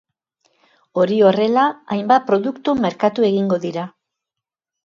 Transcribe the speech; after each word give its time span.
Hori 1.01 1.19
horrela, 1.27 1.67
hainbat 1.97 2.25
produktu 2.31 2.75
merkatu 2.87 3.29
egingo 3.31 3.63
dira. 3.67 3.85